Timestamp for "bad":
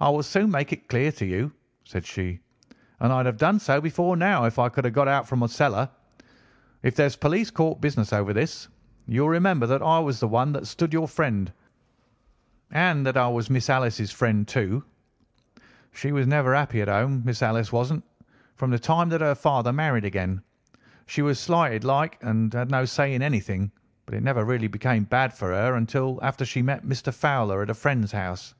25.04-25.32